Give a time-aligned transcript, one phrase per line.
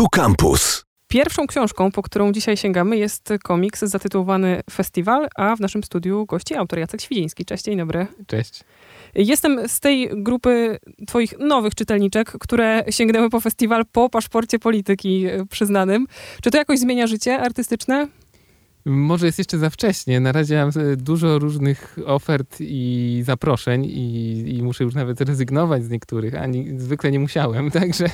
[0.00, 0.84] Tu Campus.
[1.08, 6.54] Pierwszą książką, po którą dzisiaj sięgamy, jest komiks zatytułowany Festiwal, a w naszym studiu gości
[6.54, 7.44] autor Jacek Świdziński.
[7.44, 8.06] Cześć, dzień dobry.
[8.26, 8.60] Cześć.
[9.14, 16.06] Jestem z tej grupy twoich nowych czytelniczek, które sięgnęły po festiwal po paszporcie polityki przyznanym.
[16.42, 18.08] Czy to jakoś zmienia życie artystyczne?
[18.84, 20.20] Może jest jeszcze za wcześnie.
[20.20, 25.84] Na razie mam e, dużo różnych ofert i zaproszeń i, i muszę już nawet rezygnować
[25.84, 28.10] z niektórych, a nie, zwykle nie musiałem, także,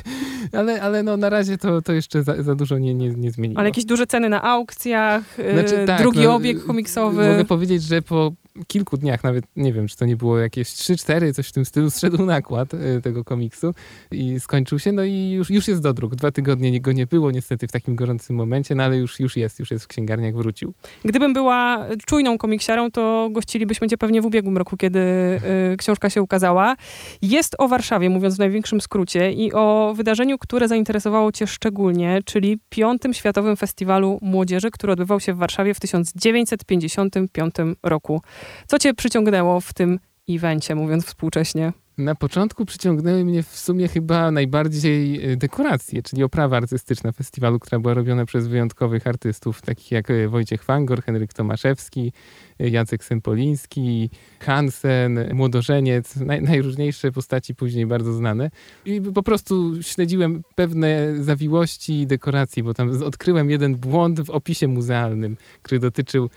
[0.52, 3.60] ale, ale no na razie to, to jeszcze za, za dużo nie, nie, nie zmieniło.
[3.60, 7.29] Ale jakieś duże ceny na aukcjach, e, znaczy, tak, drugi no, obieg komiksowy.
[7.29, 8.32] Mogę powiedzieć, że po
[8.66, 11.90] kilku dniach, nawet nie wiem, czy to nie było jakieś 3-4, coś w tym stylu,
[11.90, 13.74] zszedł nakład y, tego komiksu
[14.10, 16.14] i skończył się, no i już, już jest dodruk.
[16.14, 19.58] Dwa tygodnie go nie było niestety w takim gorącym momencie, no ale już, już jest,
[19.58, 20.74] już jest w księgarniach, wrócił.
[21.04, 26.22] Gdybym była czujną komiksiarą, to gościlibyśmy cię pewnie w ubiegłym roku, kiedy y, książka się
[26.22, 26.76] ukazała.
[27.22, 32.58] Jest o Warszawie, mówiąc w największym skrócie i o wydarzeniu, które zainteresowało cię szczególnie, czyli
[32.68, 38.20] piątym Światowym Festiwalu Młodzieży, który odbywał się w Warszawie w 1955 roku.
[38.66, 41.72] Co cię przyciągnęło w tym evencie, mówiąc współcześnie?
[41.98, 47.78] Na początku przyciągnęły mnie w sumie chyba najbardziej e, dekoracje, czyli oprawa artystyczna festiwalu, która
[47.78, 52.12] była robiona przez wyjątkowych artystów, takich jak e, Wojciech Fangor, Henryk Tomaszewski,
[52.61, 58.50] e, Jacek Sempoliński, Hansen, Młodożeniec, naj, najróżniejsze postaci później bardzo znane.
[58.84, 65.36] I po prostu śledziłem pewne zawiłości dekoracji, bo tam odkryłem jeden błąd w opisie muzealnym,
[65.62, 66.31] który dotyczył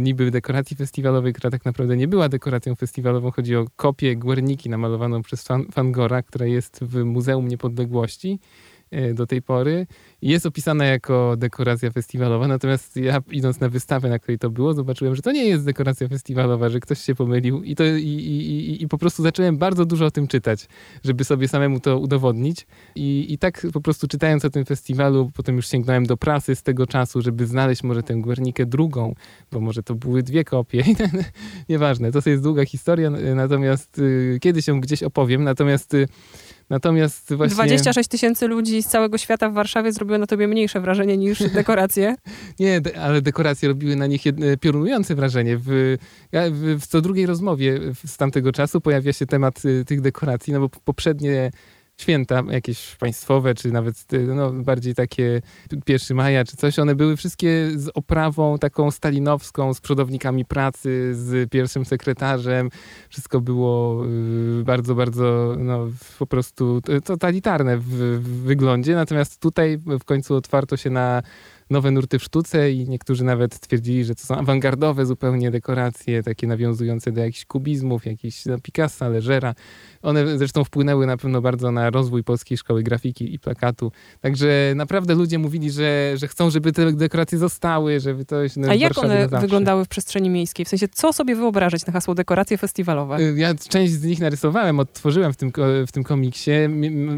[0.00, 3.30] niby dekoracji festiwalowej, która tak naprawdę nie była dekoracją festiwalową.
[3.30, 8.38] Chodzi o kopię Guerniki namalowaną namalowaną przez Fangora, która jest w Muzeum Niepodległości
[9.14, 9.86] do tej pory.
[10.22, 15.16] Jest opisana jako dekoracja festiwalowa, natomiast ja idąc na wystawę, na której to było, zobaczyłem,
[15.16, 18.88] że to nie jest dekoracja festiwalowa, że ktoś się pomylił i, to, i, i, i
[18.88, 20.66] po prostu zacząłem bardzo dużo o tym czytać,
[21.04, 22.66] żeby sobie samemu to udowodnić.
[22.94, 26.62] I, I tak po prostu czytając o tym festiwalu, potem już sięgnąłem do prasy z
[26.62, 29.14] tego czasu, żeby znaleźć może tę Guernikę drugą,
[29.52, 30.84] bo może to były dwie kopie.
[31.68, 36.08] Nieważne, to jest długa historia, natomiast y, kiedyś ją gdzieś opowiem, natomiast y,
[36.70, 37.54] Natomiast właśnie...
[37.54, 42.14] 26 tysięcy ludzi z całego świata w Warszawie zrobiło na tobie mniejsze wrażenie niż dekoracje.
[42.58, 44.22] Nie, de ale dekoracje robiły na nich
[44.60, 45.58] piorunujące wrażenie.
[45.58, 45.96] W,
[46.32, 50.60] w, w co drugiej rozmowie z tamtego czasu pojawia się temat y, tych dekoracji, no
[50.60, 51.50] bo poprzednie
[52.00, 55.42] święta jakieś państwowe, czy nawet no, bardziej takie
[55.88, 61.50] 1 maja, czy coś, one były wszystkie z oprawą taką stalinowską, z przodownikami pracy, z
[61.50, 62.70] pierwszym sekretarzem.
[63.08, 64.04] Wszystko było
[64.60, 65.88] y, bardzo, bardzo no,
[66.18, 67.84] po prostu totalitarne w,
[68.20, 68.94] w wyglądzie.
[68.94, 71.22] Natomiast tutaj w końcu otwarto się na
[71.70, 76.46] nowe nurty w sztuce i niektórzy nawet twierdzili, że to są awangardowe zupełnie dekoracje, takie
[76.46, 79.54] nawiązujące do jakichś kubizmów, jakichś no, Picassa, Legera.
[80.02, 83.92] One zresztą wpłynęły na pewno bardzo na rozwój polskiej szkoły grafiki i plakatu.
[84.20, 88.74] Także naprawdę ludzie mówili, że, że chcą, żeby te dekoracje zostały, żeby to się A
[88.74, 90.64] jak one wyglądały w przestrzeni miejskiej?
[90.64, 93.18] W sensie, co sobie wyobrażać na hasło dekoracje festiwalowe?
[93.20, 95.52] Y, ja część z nich narysowałem, odtworzyłem w tym,
[95.86, 96.50] w tym komiksie,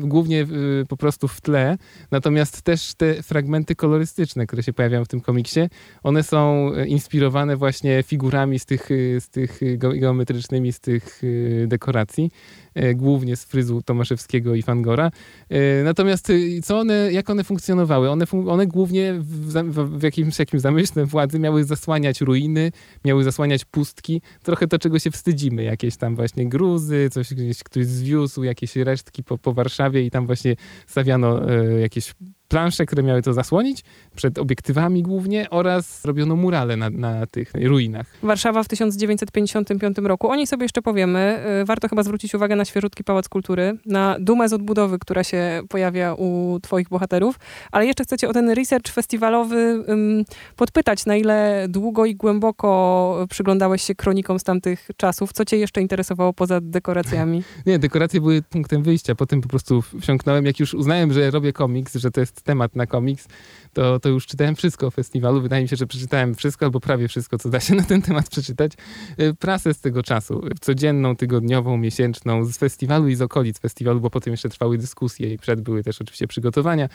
[0.01, 1.79] głównie y, po prostu w tle,
[2.11, 5.61] natomiast też te fragmenty kolorystyczne, które się pojawiają w tym komiksie,
[6.03, 8.89] one są e, inspirowane właśnie figurami z tych,
[9.21, 11.23] z tych geometrycznymi, z tych
[11.67, 12.31] dekoracji.
[12.75, 15.11] E, głównie z fryzu Tomaszewskiego i Fangora.
[15.49, 18.11] E, natomiast co one, jak one funkcjonowały?
[18.11, 19.53] One, one głównie w,
[19.99, 22.73] w, jakimś, jakimś zamyśle władzy miały zasłaniać ruiny,
[23.05, 27.87] miały zasłaniać pustki, trochę to, czego się wstydzimy, jakieś tam właśnie gruzy, coś gdzieś ktoś
[27.87, 32.15] zwiózł, jakieś resztki po, po Warszawie i tam właśnie stawiano e, jakieś
[32.51, 33.85] plansze, które miały to zasłonić,
[34.17, 38.07] przed obiektywami głównie oraz robiono murale na, na tych ruinach.
[38.23, 40.29] Warszawa w 1955 roku.
[40.29, 41.45] O niej sobie jeszcze powiemy.
[41.65, 46.15] Warto chyba zwrócić uwagę na świeżutki Pałac Kultury, na dumę z odbudowy, która się pojawia
[46.15, 47.39] u twoich bohaterów,
[47.73, 50.25] ale jeszcze chcecie o ten research festiwalowy um,
[50.57, 55.33] podpytać, na ile długo i głęboko przyglądałeś się kronikom z tamtych czasów.
[55.33, 57.43] Co cię jeszcze interesowało poza dekoracjami?
[57.67, 59.15] Nie, dekoracje były punktem wyjścia.
[59.15, 62.87] Potem po prostu wsiąknąłem, jak już uznałem, że robię komiks, że to jest temat na
[62.87, 63.29] komiks,
[63.73, 65.41] to, to już czytałem wszystko o festiwalu.
[65.43, 68.29] Wydaje mi się, że przeczytałem wszystko albo prawie wszystko, co da się na ten temat
[68.29, 68.73] przeczytać.
[69.21, 74.11] Y, prasę z tego czasu, codzienną, tygodniową, miesięczną, z festiwalu i z okolic festiwalu, bo
[74.11, 76.89] potem jeszcze trwały dyskusje i przed były też oczywiście przygotowania.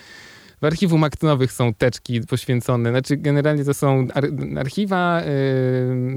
[0.65, 4.25] W archiwum aktonowych są teczki poświęcone, znaczy generalnie to są ar
[4.57, 5.21] archiwa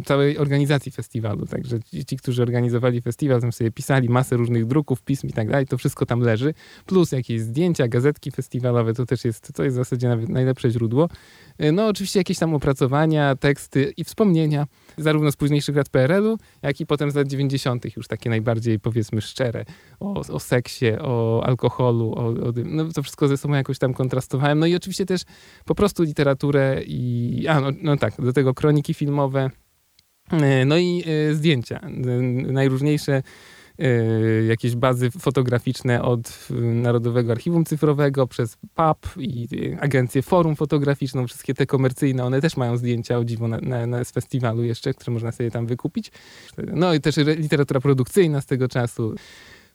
[0.04, 5.02] całej organizacji festiwalu, także ci, ci, którzy organizowali festiwal, tam sobie pisali masę różnych druków,
[5.02, 6.54] pism i tak dalej, to wszystko tam leży,
[6.86, 11.08] plus jakieś zdjęcia, gazetki festiwalowe, to też jest, to jest w zasadzie nawet najlepsze źródło.
[11.58, 14.66] Yy, no oczywiście jakieś tam opracowania, teksty i wspomnienia,
[14.98, 17.96] zarówno z późniejszych lat PRL-u, jak i potem z lat 90.
[17.96, 19.64] już takie najbardziej powiedzmy szczere,
[20.00, 24.38] o, o seksie, o alkoholu, o, o no to wszystko ze sobą jakoś tam kontrastowało
[24.38, 24.58] stosowałem.
[24.58, 25.22] No i oczywiście też
[25.64, 29.50] po prostu literaturę i, a no, no tak, do tego kroniki filmowe,
[30.30, 31.80] e, no i e, zdjęcia.
[32.46, 33.22] Najróżniejsze
[34.48, 39.48] jakieś bazy fotograficzne od Narodowego Archiwum Cyfrowego przez PAP i
[39.80, 44.04] agencję Forum Fotograficzną, wszystkie te komercyjne, one też mają zdjęcia o dziwo na, na, na
[44.04, 46.12] z festiwalu jeszcze, które można sobie tam wykupić.
[46.58, 49.14] No i też literatura produkcyjna z tego czasu.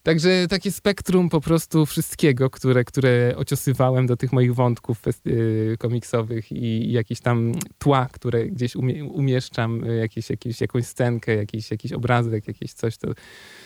[0.04, 6.52] Także takie spektrum po prostu wszystkiego, które, które ociosywałem do tych moich wątków y, komiksowych
[6.52, 11.94] i, jakieś tam tła, które gdzieś umie, umieszczam, y, jakieś, jakieś, jakąś scenkę, jakiś, jakiś
[11.94, 12.98] obrazek, jakieś coś.
[12.98, 13.12] To...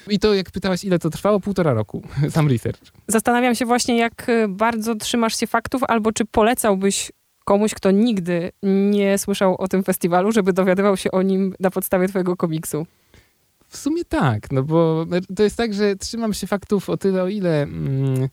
[0.10, 1.39] I to, jak pytałaś, ile to trwało?
[1.39, 2.81] Półtora roku, sam research.
[3.07, 7.12] Zastanawiam się właśnie, jak y, bardzo trzymasz się faktów, albo czy polecałbyś
[7.45, 12.07] komuś, kto nigdy nie słyszał o tym festiwalu, żeby dowiadywał się o nim na podstawie
[12.07, 12.86] twojego komiksu?
[13.68, 15.06] W sumie tak, no bo
[15.36, 17.64] to jest tak, że trzymam się faktów o tyle, o ile...
[17.64, 18.30] Mm,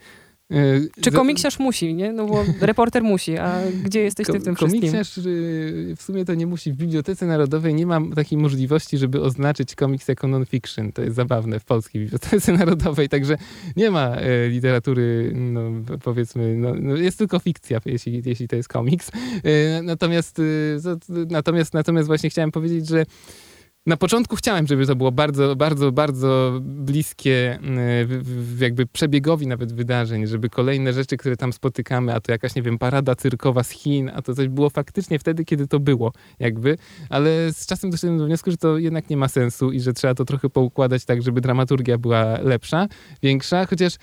[0.50, 0.56] e,
[1.00, 2.12] czy komiksiarz musi, nie?
[2.12, 4.80] No bo reporter musi, a gdzie jesteś ty w tym wszystkim?
[4.80, 6.72] Komiksiarz y, w sumie to nie musi.
[6.72, 10.92] W Bibliotece Narodowej nie mam takiej możliwości, żeby oznaczyć komiks jako non-fiction.
[10.92, 13.36] To jest zabawne w Polskiej Bibliotece Narodowej, także
[13.76, 15.60] nie ma e, literatury, no,
[16.02, 19.10] powiedzmy, no, no, jest tylko fikcja, jeśli, jeśli to jest komiks.
[19.44, 20.78] E, natomiast, y,
[21.30, 23.06] natomiast, natomiast właśnie chciałem powiedzieć, że
[23.86, 27.80] na początku chciałem, żeby to było bardzo, bardzo, bardzo bliskie mm,
[28.60, 32.78] jakby przebiegowi nawet wydarzeń, żeby kolejne rzeczy, które tam spotykamy, a to jakaś, nie wiem,
[32.78, 36.78] parada cyrkowa z Chin, a to coś było faktycznie wtedy, kiedy to było, jakby,
[37.08, 40.14] ale z czasem doszedłem do wniosku, że to jednak nie ma sensu i że trzeba
[40.14, 42.88] to trochę poukładać tak, żeby dramaturgia była lepsza,
[43.22, 43.96] większa, chociaż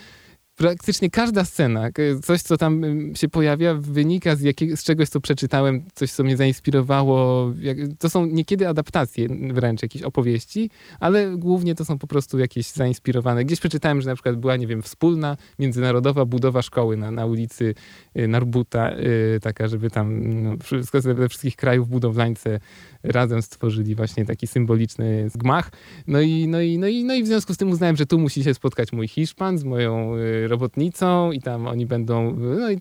[0.62, 1.90] praktycznie każda scena,
[2.24, 2.82] coś, co tam
[3.16, 7.52] się pojawia, wynika z, jakiego, z czegoś, co przeczytałem, coś, co mnie zainspirowało.
[8.00, 10.70] To są niekiedy adaptacje wręcz jakiejś opowieści,
[11.00, 13.46] ale głównie to są po prostu jakieś zainspirowane.
[13.46, 17.76] Gdzieś przeczytałem, że na przykład była, nie wiem, wspólna międzynarodowa budowa szkoły na, na ulicy
[18.18, 22.60] y, Narbuta, y, taka, żeby tam no, wszystko ze wszystkich krajów budowlańce
[23.04, 25.72] razem stworzyli właśnie taki symboliczny gmach.
[26.08, 28.20] No i, no, i, no, i, no i w związku z tym uznałem, że tu
[28.20, 32.78] musi się spotkać mój Hiszpan z moją y, robotnicą i tam oni będą, no i,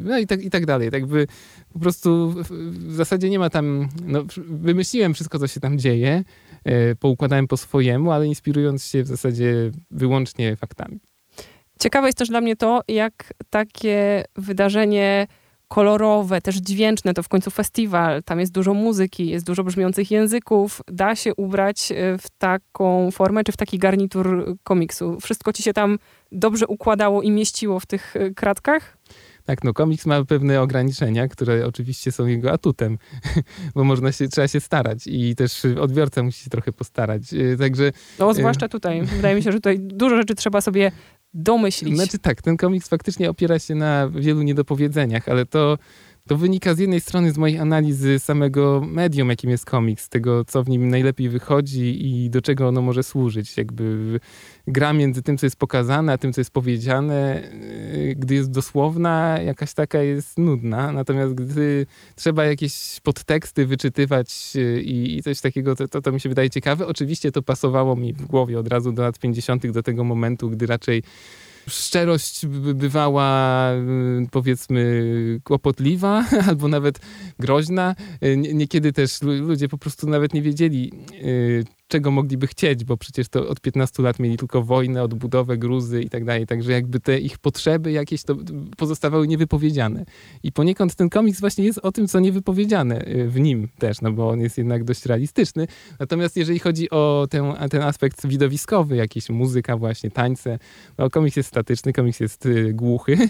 [0.00, 0.90] no i, tak, i tak dalej.
[0.90, 1.26] Tak by
[1.72, 2.34] po prostu
[2.70, 6.24] w zasadzie nie ma tam, no, wymyśliłem wszystko, co się tam dzieje,
[6.68, 11.00] y, poukładałem po swojemu, ale inspirując się w zasadzie wyłącznie faktami.
[11.80, 15.26] Ciekawe jest też dla mnie to, jak takie wydarzenie
[15.68, 20.82] kolorowe, też dźwięczne, to w końcu festiwal, tam jest dużo muzyki, jest dużo brzmiących języków,
[20.88, 25.20] da się ubrać e, w taką formę, czy w taki garnitur komiksu.
[25.20, 25.98] Wszystko ci się tam
[26.32, 28.96] dobrze układało i mieściło w tych e, kratkach?
[29.44, 32.98] Tak, no komiks ma pewne ograniczenia, które oczywiście są jego atutem,
[33.74, 37.22] bo można się, trzeba się starać i też odbiorca musi się trochę postarać.
[37.34, 37.92] E, także...
[38.18, 39.02] No, zwłaszcza tutaj.
[39.02, 40.92] Wydaje mi się, że tutaj dużo rzeczy trzeba sobie
[41.34, 41.96] domyślić.
[41.96, 45.78] Znaczy tak, ten komiks faktycznie opiera się na wielu niedopowiedzeniach, ale to
[46.30, 50.64] to wynika z jednej strony z mojej analizy samego medium, jakim jest komiks, tego, co
[50.64, 53.56] w nim najlepiej wychodzi i do czego ono może służyć.
[53.56, 54.20] Jakby
[54.66, 57.42] gra między tym, co jest pokazane, a tym, co jest powiedziane,
[57.94, 60.92] y, gdy jest dosłowna, jakaś taka jest nudna.
[60.92, 61.86] Natomiast gdy
[62.16, 66.50] trzeba jakieś podteksty wyczytywać y, i, i coś takiego, to, to, to mi się wydaje
[66.50, 66.86] ciekawe.
[66.86, 70.66] Oczywiście to pasowało mi w głowie od razu do lat 50., do tego momentu, gdy
[70.66, 71.02] raczej
[71.68, 77.00] szczerość bywała y, powiedzmy kłopotliwa albo nawet
[77.38, 77.94] groźna.
[78.24, 83.28] Y, niekiedy też ludzie po prostu nawet nie wiedzieli, y, czego mogliby chcieć, bo przecież
[83.28, 86.46] to od 15 lat mieli tylko wojnę, odbudowę, gruzy i tak dalej.
[86.46, 88.36] Także jakby te ich potrzeby jakieś to
[88.76, 90.04] pozostawały niewypowiedziane.
[90.42, 94.28] I poniekąd ten komiks właśnie jest o tym, co niewypowiedziane w nim też, no bo
[94.28, 95.66] on jest jednak dość realistyczny.
[96.00, 100.58] Natomiast jeżeli chodzi o ten, ten aspekt widowiskowy, jakieś muzyka właśnie, tańce,
[100.98, 103.16] no komiks jest statyczny, komiks jest y, głuchy.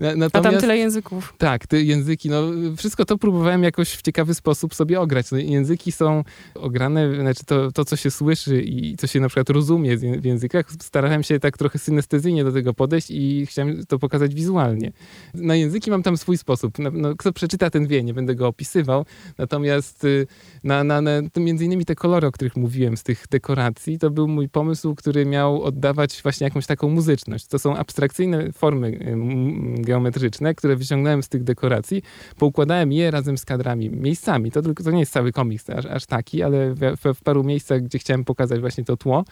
[0.00, 1.34] Natomiast, A tam tyle języków.
[1.38, 2.42] Tak, te języki, no
[2.76, 5.30] wszystko to próbowałem jakoś w ciekawy sposób sobie ograć.
[5.30, 6.24] No, języki są
[6.54, 10.66] ograne, znaczy to, to, co się słyszy i co się na przykład rozumie w językach,
[10.82, 14.92] starałem się tak trochę synestezyjnie do tego podejść i chciałem to pokazać wizualnie.
[15.34, 16.78] Na języki mam tam swój sposób.
[16.78, 19.04] No, kto przeczyta, ten wie, nie będę go opisywał.
[19.38, 20.26] Natomiast y,
[20.64, 24.28] na, na, na, między innymi te kolory, o których mówiłem z tych dekoracji, to był
[24.28, 27.46] mój pomysł, który miał oddawać właśnie jakąś taką muzyczność.
[27.46, 32.02] To są abstrakcyjne formy y, geometryczne, które wyciągnąłem z tych dekoracji,
[32.38, 34.50] poukładałem je razem z kadrami, miejscami.
[34.50, 37.73] To, tylko, to nie jest cały komiks aż, aż taki, ale w, w paru miejscach,
[37.80, 39.24] gdzie chciałem pokazać właśnie to tło,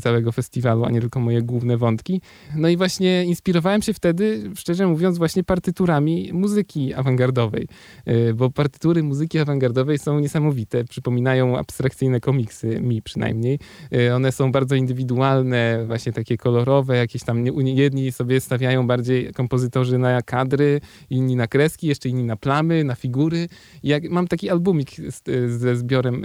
[0.00, 2.20] całego festiwalu, a nie tylko moje główne wątki.
[2.56, 7.68] No i właśnie inspirowałem się wtedy, szczerze mówiąc, właśnie partyturami muzyki awangardowej,
[8.04, 13.58] e, bo partytury muzyki awangardowej są niesamowite, przypominają abstrakcyjne komiksy, mi przynajmniej.
[13.92, 19.98] E, one są bardzo indywidualne, właśnie takie kolorowe, jakieś tam jedni sobie stawiają bardziej kompozytorzy
[19.98, 20.80] na kadry,
[21.10, 23.48] inni na kreski, jeszcze inni na plamy, na figury.
[23.82, 25.22] I jak, mam taki albumik z,
[25.60, 26.24] ze zbiorem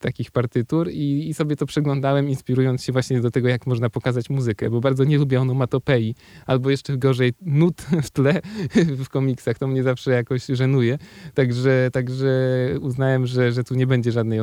[0.00, 4.30] takich partytur i, i sobie to przeglądałem, inspirując się właśnie do tego, jak można pokazać
[4.30, 6.14] muzykę, bo bardzo nie lubię onomatopei,
[6.46, 8.40] albo jeszcze gorzej nut w tle
[9.04, 9.58] w komiksach.
[9.58, 10.98] To mnie zawsze jakoś żenuje.
[11.34, 12.28] Także, także
[12.80, 14.40] uznałem, że, że tu nie będzie żadnej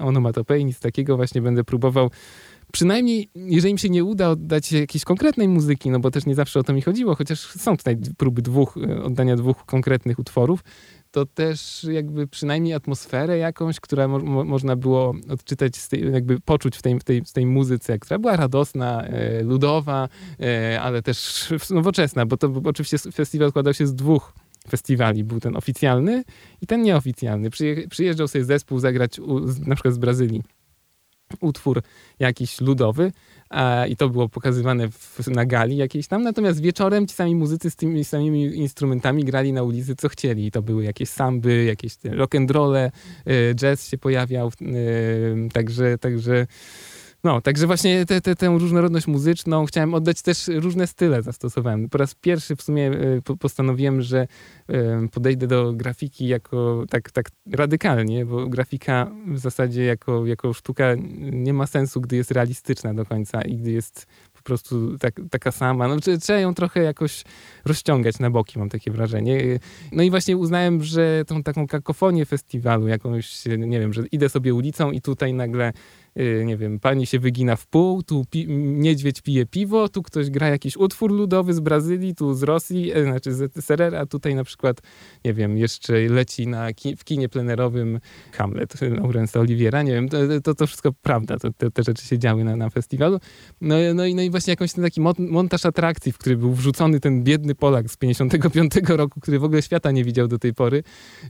[0.00, 1.16] onomatopei, nic takiego.
[1.16, 2.10] Właśnie będę próbował
[2.72, 6.60] przynajmniej, jeżeli mi się nie uda oddać jakiejś konkretnej muzyki, no bo też nie zawsze
[6.60, 10.60] o to mi chodziło, chociaż są tutaj próby dwóch, oddania dwóch konkretnych utworów,
[11.12, 16.82] to też jakby przynajmniej atmosferę jakąś, która mo można było odczytać, tej, jakby poczuć w
[16.82, 20.08] tej, w, tej, w tej muzyce, która była radosna, e, ludowa,
[20.40, 24.32] e, ale też nowoczesna, bo to bo oczywiście festiwal składał się z dwóch
[24.68, 25.24] festiwali.
[25.24, 26.24] Był ten oficjalny
[26.60, 27.50] i ten nieoficjalny.
[27.90, 30.42] przyjeżdżał sobie zespół zagrać u, na przykład z Brazylii
[31.40, 31.82] utwór
[32.18, 33.12] jakiś ludowy,
[33.88, 36.22] i to było pokazywane w, na gali jakiejś tam.
[36.22, 40.46] Natomiast wieczorem ci sami muzycy z tymi samymi instrumentami grali na ulicy co chcieli.
[40.46, 42.90] I to były jakieś samby, jakieś rock and rolle,
[43.28, 44.52] y, jazz się pojawiał.
[44.62, 46.46] Y, także, także
[47.24, 51.88] no, także właśnie te, te, tę różnorodność muzyczną chciałem oddać też różne style zastosowałem.
[51.88, 54.26] Po raz pierwszy w sumie e, postanowiłem, że
[54.68, 60.84] e, podejdę do grafiki jako tak, tak radykalnie, bo grafika w zasadzie jako, jako sztuka
[61.32, 65.52] nie ma sensu, gdy jest realistyczna do końca i gdy jest po prostu tak, taka
[65.52, 65.88] sama.
[65.88, 67.24] No, trzeba ją trochę jakoś
[67.64, 69.58] rozciągać na boki, mam takie wrażenie.
[69.92, 74.54] No i właśnie uznałem, że tą taką kakofonię festiwalu, jakąś, nie wiem, że idę sobie
[74.54, 75.72] ulicą i tutaj nagle
[76.44, 80.48] nie wiem, pani się wygina w pół, tu pi niedźwiedź pije piwo, tu ktoś gra
[80.48, 84.44] jakiś utwór ludowy z Brazylii, tu z Rosji, e, znaczy z ZSRR, a tutaj na
[84.44, 84.80] przykład,
[85.24, 88.00] nie wiem, jeszcze leci na ki w kinie plenerowym
[88.32, 92.18] Hamlet Laurence Oliviera, nie wiem, to, to, to wszystko prawda, to, te, te rzeczy się
[92.18, 93.18] działy na, na festiwalu.
[93.60, 97.00] No, no, i, no i właśnie jakoś ten taki montaż atrakcji, w który był wrzucony
[97.00, 100.82] ten biedny Polak z 55 roku, który w ogóle świata nie widział do tej pory,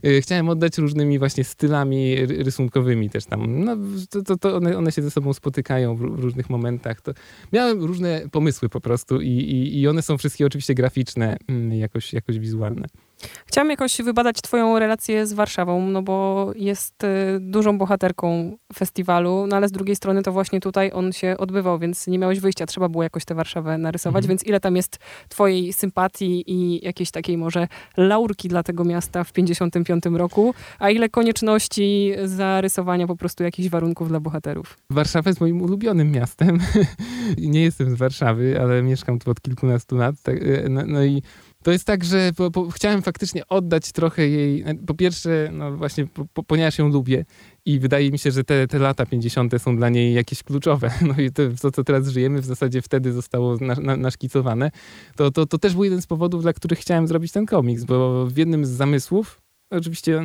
[0.05, 3.63] y, chciałem oddać różnymi właśnie stylami rysunkowymi też tam.
[3.63, 3.77] No,
[4.09, 7.01] to, to, to one one, się ze sobą spotykają w, różnych momentach.
[7.01, 7.11] To
[7.53, 12.13] miałem różne pomysły po prostu i, i, i one są wszystkie oczywiście graficzne, mm, jakoś,
[12.13, 12.87] jakoś wizualne.
[13.45, 17.07] Chciałam jakoś wybadać twoją relację z Warszawą, no bo jest y,
[17.39, 22.07] dużą bohaterką festiwalu, no ale z drugiej strony to właśnie tutaj on się odbywał, więc
[22.07, 24.29] nie miałeś wyjścia, trzeba było jakoś tę Warszawę narysować, mhm.
[24.29, 24.97] więc ile tam jest
[25.29, 31.09] twojej sympatii i jakiejś takiej może laurki dla tego miasta w 55 roku, a ile
[31.09, 34.77] konieczności zarysowania po prostu jakichś warunków dla bohaterów?
[34.89, 36.59] Warszawa jest moim ulubionym miastem.
[37.37, 40.15] nie jestem z Warszawy, ale mieszkam tu od kilkunastu lat.
[40.23, 41.21] Tak, y, no, no i
[41.63, 46.07] to jest tak, że po, po, chciałem faktycznie oddać trochę jej, po pierwsze, no właśnie,
[46.33, 47.25] po, ponieważ ją lubię
[47.65, 49.53] i wydaje mi się, że te, te lata 50.
[49.61, 50.91] są dla niej jakieś kluczowe.
[51.01, 54.71] No i to, to co teraz żyjemy, w zasadzie wtedy zostało na, na, naszkicowane.
[55.15, 58.25] To, to, to też był jeden z powodów, dla których chciałem zrobić ten komiks, bo
[58.25, 59.42] w jednym z zamysłów
[59.77, 60.21] Oczywiście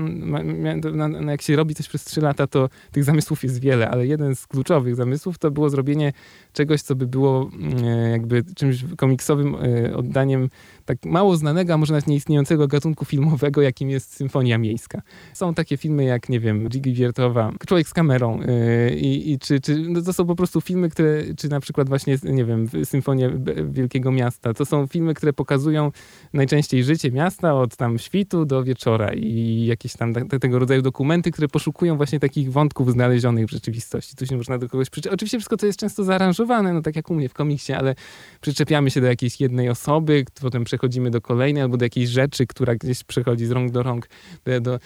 [1.27, 4.47] jak się robi coś przez trzy lata, to tych zamysłów jest wiele, ale jeden z
[4.47, 6.13] kluczowych zamysłów to było zrobienie
[6.53, 7.51] czegoś, co by było
[7.83, 10.51] e, jakby czymś komiksowym e, oddaniem
[10.85, 15.03] tak mało znanego, a może nawet nieistniejącego gatunku filmowego, jakim jest Symfonia Miejska.
[15.35, 19.79] Są takie filmy jak, nie wiem, Jiggy Wiertowa, Człowiek z kamerą yy, i czy, czy
[19.79, 23.31] no to są po prostu filmy, które, czy na przykład właśnie, nie wiem, Symfonia
[23.71, 24.55] Wielkiego Miasta.
[24.55, 25.93] To są filmy, które pokazują
[26.33, 31.49] najczęściej życie miasta od tam świtu do wieczora i jakieś tam tego rodzaju dokumenty, które
[31.49, 34.17] poszukują właśnie takich wątków znalezionych w rzeczywistości.
[34.17, 35.15] Tu się można do kogoś przyczepić.
[35.15, 37.95] Oczywiście wszystko to jest często zaaranżowane, no tak jak u mnie w komiksie, ale
[38.41, 42.75] przyczepiamy się do jakiejś jednej osoby, potem przechodzimy do kolejnej albo do jakiejś rzeczy, która
[42.75, 44.09] gdzieś przechodzi z rąk do rąk,
[44.45, 44.79] do, do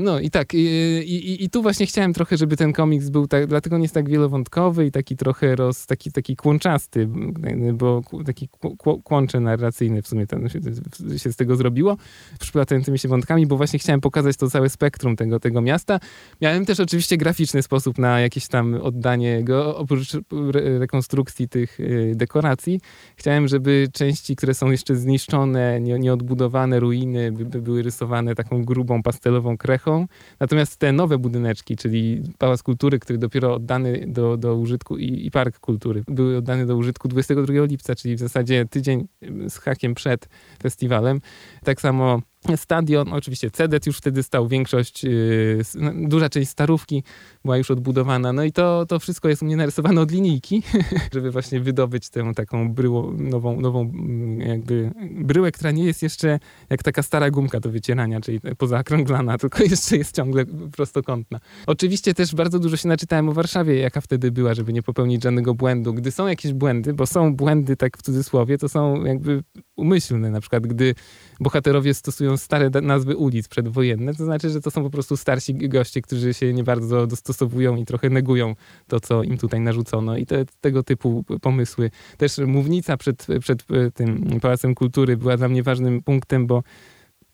[0.00, 3.46] no i tak, i, i, i, tu właśnie chciałem trochę, żeby ten komiks był tak,
[3.46, 7.08] dlatego on jest tak wielowątkowy i taki trochę roz, taki, taki kłączasty,
[7.74, 8.48] bo taki
[9.04, 11.96] kłącze narracyjny w sumie się, się z tego zrobiło,
[12.40, 16.00] przyplatającymi się wątkami, bo właśnie chciałem pokazać to całe spektrum tego, tego miasta.
[16.40, 20.16] Miałem też oczywiście graficzny sposób na jakieś tam oddanie go, oprócz
[20.78, 22.80] rekonstrukcji tych y, dekoracji.
[23.16, 28.64] Chciałem, żeby części, które są jeszcze zniszczone, nie, nieodbudowane ruiny, by, by były rysowane taką
[28.64, 30.06] grubą, pastelową krechą.
[30.40, 35.30] Natomiast te nowe budyneczki, czyli Pałac Kultury, który dopiero oddany do, do użytku i, i
[35.30, 39.08] Park Kultury, były oddane do użytku 22 lipca, czyli w zasadzie tydzień
[39.48, 40.28] z hakiem przed
[40.62, 41.20] festiwalem.
[41.64, 42.20] Tak samo
[42.56, 45.62] stadion, oczywiście CEDET już wtedy stał, większość, yy,
[45.94, 47.02] duża część starówki
[47.44, 50.62] była już odbudowana, no i to, to wszystko jest u mnie narysowane od linijki,
[51.14, 56.38] żeby właśnie wydobyć tę taką bryło, nową, nową mm, jakby bryłę, która nie jest jeszcze
[56.70, 61.40] jak taka stara gumka do wycierania, czyli pozakrąglana, tylko jeszcze jest ciągle prostokątna.
[61.66, 65.54] Oczywiście też bardzo dużo się naczytałem o Warszawie, jaka wtedy była, żeby nie popełnić żadnego
[65.54, 65.94] błędu.
[65.94, 69.42] Gdy są jakieś błędy, bo są błędy tak w cudzysłowie, to są jakby
[69.76, 70.94] umyślne, na przykład gdy
[71.40, 76.02] bohaterowie stosują stare nazwy ulic przedwojenne, to znaczy, że to są po prostu starsi goście,
[76.02, 78.54] którzy się nie bardzo dostosowują i trochę negują
[78.88, 80.16] to, co im tutaj narzucono.
[80.16, 81.90] I te, tego typu pomysły.
[82.16, 83.64] Też mównica przed, przed
[83.94, 86.62] tym Pałacem Kultury była dla mnie ważnym punktem, bo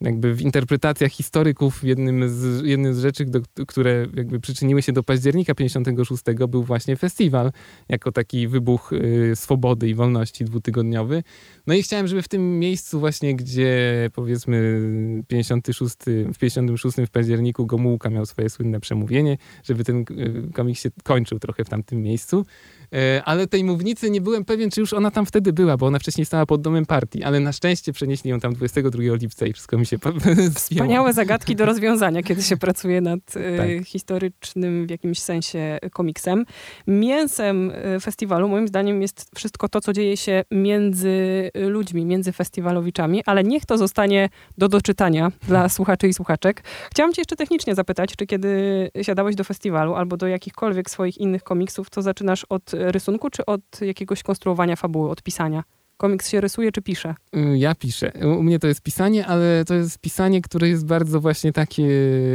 [0.03, 5.03] jakby w interpretacjach historyków jednym z, jednym z rzeczy, do, które jakby przyczyniły się do
[5.03, 7.51] października 56 był właśnie festiwal,
[7.89, 11.23] jako taki wybuch y, swobody i wolności dwutygodniowy.
[11.67, 14.83] No i chciałem, żeby w tym miejscu właśnie, gdzie powiedzmy
[15.27, 15.95] 56,
[16.33, 21.39] w 56 w październiku Gomułka miał swoje słynne przemówienie, żeby ten y, komik się kończył
[21.39, 22.45] trochę w tamtym miejscu.
[22.93, 25.99] E, ale tej mównicy nie byłem pewien, czy już ona tam wtedy była, bo ona
[25.99, 29.77] wcześniej stała pod domem partii, ale na szczęście przenieśli ją tam 22 lipca i wszystko
[29.77, 29.97] mi się
[30.55, 33.87] Wspaniałe zagadki do rozwiązania, kiedy się pracuje nad e, tak.
[33.87, 36.45] historycznym w jakimś sensie komiksem.
[36.87, 43.23] Mięsem e, festiwalu moim zdaniem jest wszystko to, co dzieje się między ludźmi, między festiwalowiczami,
[43.25, 46.63] ale niech to zostanie do doczytania dla słuchaczy i słuchaczek.
[46.91, 51.43] Chciałam cię jeszcze technicznie zapytać, czy kiedy siadałeś do festiwalu albo do jakichkolwiek swoich innych
[51.43, 55.63] komiksów, to zaczynasz od rysunku, czy od jakiegoś konstruowania fabuły, od pisania?
[55.97, 57.15] Komiks się rysuje czy pisze?
[57.35, 58.11] Y, ja piszę.
[58.39, 61.87] U mnie to jest pisanie, ale to jest pisanie, które jest bardzo właśnie takie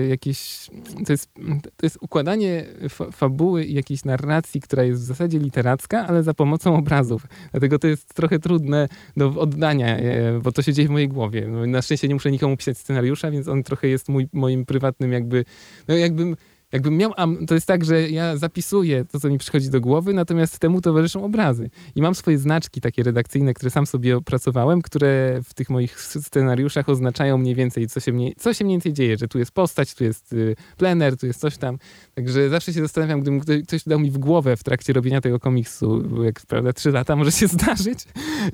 [0.09, 0.71] jakieś...
[1.07, 1.31] To jest,
[1.77, 6.35] to jest układanie fa fabuły i jakiejś narracji, która jest w zasadzie literacka, ale za
[6.35, 7.27] pomocą obrazów.
[7.51, 11.47] Dlatego to jest trochę trudne do oddania, e, bo to się dzieje w mojej głowie.
[11.49, 15.13] No, na szczęście nie muszę nikomu pisać scenariusza, więc on trochę jest mój, moim prywatnym
[15.13, 15.45] jakby...
[15.89, 16.37] No jakbym
[16.73, 17.13] jakbym miał,
[17.47, 21.25] to jest tak, że ja zapisuję to, co mi przychodzi do głowy, natomiast temu towarzyszą
[21.25, 21.71] obrazy.
[21.95, 26.89] I mam swoje znaczki takie redakcyjne, które sam sobie opracowałem, które w tych moich scenariuszach
[26.89, 29.95] oznaczają mniej więcej, co się, mniej, co się mniej więcej dzieje, że tu jest postać,
[29.95, 31.79] tu jest y, plener, tu jest coś tam.
[32.15, 36.03] Także zawsze się zastanawiam, gdybym ktoś dał mi w głowę w trakcie robienia tego komiksu,
[36.03, 37.99] bo jak prawda trzy lata może się zdarzyć,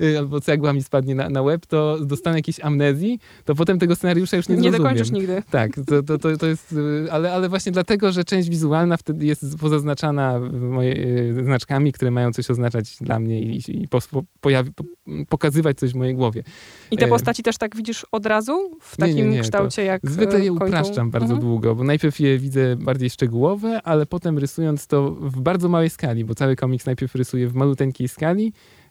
[0.01, 3.95] y, albo cegła mi spadnie na, na łeb, to dostanę jakiejś amnezji, to potem tego
[3.95, 4.83] scenariusza już nie, nie zrozumiem.
[4.83, 5.43] Nie dokończysz nigdy.
[5.51, 9.25] Tak, to, to, to, to jest, y, ale, ale właśnie dlatego że część wizualna wtedy
[9.25, 10.93] jest pozaznaczana moje,
[11.39, 13.99] e, znaczkami, które mają coś oznaczać dla mnie i, i po,
[14.41, 14.83] pojawi, po,
[15.29, 16.43] pokazywać coś w mojej głowie.
[16.91, 18.77] I te e, postaci też tak widzisz od razu?
[18.81, 20.65] W takim nie, nie, nie, kształcie jak Zwykle je kończą?
[20.65, 21.41] upraszczam bardzo mhm.
[21.41, 26.25] długo, bo najpierw je widzę bardziej szczegółowe, ale potem rysując to w bardzo małej skali,
[26.25, 28.84] bo cały komiks najpierw rysuję w maluteńkiej skali, E,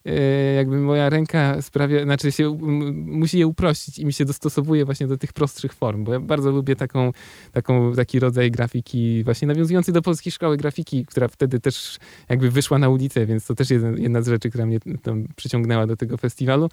[0.57, 2.59] jakby moja ręka sprawia, znaczy się
[2.93, 6.51] musi je uprościć i mi się dostosowuje właśnie do tych prostszych form, bo ja bardzo
[6.51, 7.13] lubię taką,
[7.53, 12.79] taką, taki rodzaj grafiki właśnie nawiązujący do polskiej szkoły grafiki, która wtedy też jakby wyszła
[12.79, 16.69] na ulicę, więc to też jedna z rzeczy, która mnie tam przyciągnęła do tego festiwalu.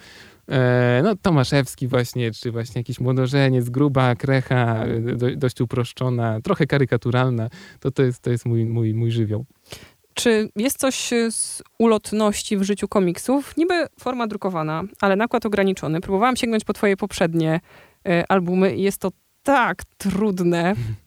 [0.49, 7.49] E, no Tomaszewski właśnie, czy właśnie jakiś młodożeniec, gruba krecha, do, dość uproszczona, trochę karykaturalna,
[7.79, 9.45] to, to, jest, to jest mój, mój, mój żywioł.
[10.13, 13.57] Czy jest coś z ulotności w życiu komiksów?
[13.57, 16.01] Niby forma drukowana, ale nakład ograniczony.
[16.01, 17.59] Próbowałam sięgnąć po twoje poprzednie
[18.07, 19.11] y, albumy i jest to
[19.43, 20.73] tak trudne.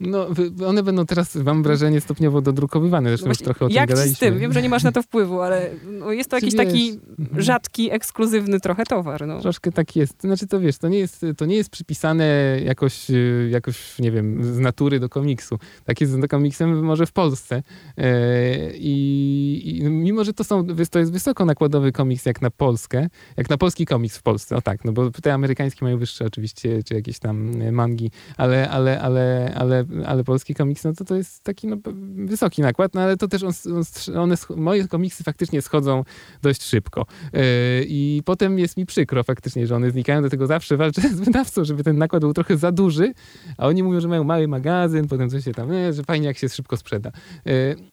[0.00, 0.26] No,
[0.66, 3.10] one będą teraz, mam wrażenie, stopniowo dodrukowywane.
[3.10, 4.16] Zresztą już trochę o tym jak gadaliśmy.
[4.16, 4.38] z tym?
[4.38, 7.42] Wiem, że nie masz na to wpływu, ale no jest to jakiś wiesz, taki mhm.
[7.42, 9.26] rzadki, ekskluzywny trochę towar.
[9.26, 9.40] No.
[9.40, 10.20] Troszkę tak jest.
[10.20, 12.26] Znaczy to wiesz, to nie jest, to nie jest przypisane
[12.64, 15.58] jakoś, y, jakoś, nie wiem, z natury do komiksu.
[15.84, 17.62] Tak jest z komiksem może w Polsce.
[17.96, 23.08] E, I, I, mimo, że to są, to jest wysoko nakładowy komiks jak na Polskę,
[23.36, 26.82] jak na polski komiks w Polsce, o tak, no bo te amerykańskie mają wyższe oczywiście,
[26.82, 31.44] czy jakieś tam mangi, ale, ale, ale, ale ale polski komiks, no to to jest
[31.44, 31.76] taki no,
[32.26, 33.52] wysoki nakład, no ale to też on,
[34.16, 36.04] one, moje komiksy faktycznie schodzą
[36.42, 37.06] dość szybko.
[37.32, 37.40] Yy,
[37.88, 41.84] I potem jest mi przykro faktycznie, że one znikają, dlatego zawsze walczę z wydawcą, żeby
[41.84, 43.12] ten nakład był trochę za duży,
[43.58, 46.48] a oni mówią, że mają mały magazyn, potem coś się tam, że fajnie jak się
[46.48, 47.12] szybko sprzeda.
[47.44, 47.52] Yy,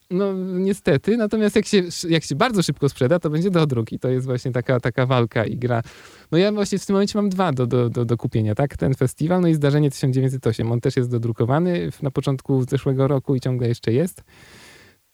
[0.09, 3.99] no niestety, natomiast jak się, jak się bardzo szybko sprzeda, to będzie do drugi.
[3.99, 5.83] To jest właśnie taka, taka walka i gra.
[6.31, 8.77] No ja właśnie w tym momencie mam dwa do, do, do, do kupienia, tak?
[8.77, 10.71] Ten festiwal, no i Zdarzenie 1908.
[10.71, 14.23] On też jest dodrukowany na początku zeszłego roku i ciągle jeszcze jest.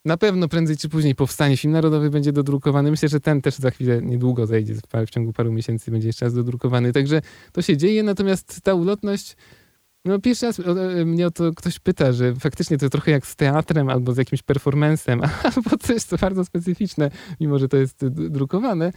[0.06, 2.92] Na pewno prędzej czy później powstanie film narodowy, będzie dodrukowany.
[2.92, 4.74] Myślę, że ten też za chwilę niedługo zejdzie,
[5.08, 6.94] w ciągu paru miesięcy będzie jeszcze raz dodrukowany.
[6.94, 9.36] Także to się dzieje, natomiast ta ulotność
[10.06, 10.62] No pierwszy raz
[11.06, 14.42] mnie o to ktoś pyta, że faktycznie to trochę jak z teatrem albo z jakimś
[14.42, 15.22] performancem,
[15.56, 18.92] albo coś, co bardzo specyficzne, mimo że to jest drukowane.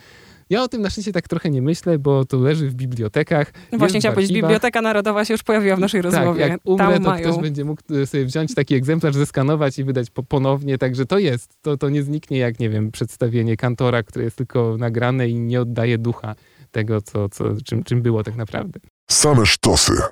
[0.50, 3.52] Ja o tym na szczęście tak trochę nie myślę, bo to leży w bibliotekach.
[3.72, 6.40] No właśnie chciałam powiedzieć, Biblioteka Narodowa się już pojawiła w naszej tak, rozmowie.
[6.40, 7.30] jak umrę, Tam to mają.
[7.30, 11.18] ktoś będzie mógł e, sobie wziąć taki egzemplarz, zeskanować i wydać po, ponownie, także to
[11.18, 11.50] jest.
[11.62, 15.60] To, to nie zniknie jak, nie wiem, przedstawienie kantora, które jest tylko nagrane i nie
[15.60, 16.34] oddaje ducha
[16.70, 18.80] tego, co, co, czym, czym było tak naprawdę.
[19.10, 20.02] Same sztosy.